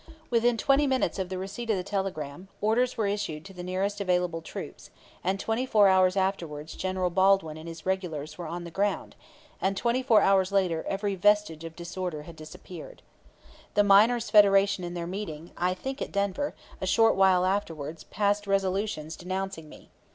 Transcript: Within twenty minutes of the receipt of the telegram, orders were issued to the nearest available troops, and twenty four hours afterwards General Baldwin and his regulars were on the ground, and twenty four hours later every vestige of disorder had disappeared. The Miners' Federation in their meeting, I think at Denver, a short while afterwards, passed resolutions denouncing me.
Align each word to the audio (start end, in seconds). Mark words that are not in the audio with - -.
Within 0.31 0.57
twenty 0.57 0.87
minutes 0.87 1.19
of 1.19 1.29
the 1.29 1.37
receipt 1.37 1.69
of 1.69 1.77
the 1.77 1.83
telegram, 1.83 2.47
orders 2.59 2.97
were 2.97 3.05
issued 3.05 3.45
to 3.45 3.53
the 3.53 3.61
nearest 3.61 4.01
available 4.01 4.41
troops, 4.41 4.89
and 5.23 5.39
twenty 5.39 5.63
four 5.63 5.87
hours 5.89 6.17
afterwards 6.17 6.73
General 6.73 7.11
Baldwin 7.11 7.55
and 7.55 7.67
his 7.67 7.85
regulars 7.85 8.35
were 8.35 8.47
on 8.47 8.63
the 8.63 8.71
ground, 8.71 9.15
and 9.61 9.77
twenty 9.77 10.01
four 10.01 10.19
hours 10.21 10.51
later 10.51 10.83
every 10.87 11.13
vestige 11.13 11.63
of 11.63 11.75
disorder 11.75 12.23
had 12.23 12.35
disappeared. 12.35 13.03
The 13.75 13.83
Miners' 13.83 14.31
Federation 14.31 14.83
in 14.83 14.95
their 14.95 15.05
meeting, 15.05 15.51
I 15.55 15.75
think 15.75 16.01
at 16.01 16.11
Denver, 16.11 16.55
a 16.81 16.87
short 16.87 17.15
while 17.15 17.45
afterwards, 17.45 18.03
passed 18.05 18.47
resolutions 18.47 19.15
denouncing 19.15 19.69
me. 19.69 19.91